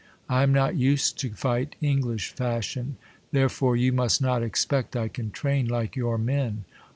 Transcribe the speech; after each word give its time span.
I 0.27 0.41
am 0.41 0.51
not 0.51 0.75
used 0.75 1.19
to 1.19 1.29
fight 1.29 1.75
English 1.79 2.31
fashion; 2.31 2.97
there 3.31 3.49
fore 3.49 3.75
you 3.75 3.91
must 3.93 4.19
not 4.19 4.41
expect 4.41 4.95
1 4.95 5.09
can 5.09 5.29
train 5.29 5.67
like 5.67 5.95
your 5.95 6.17
men. 6.17 6.63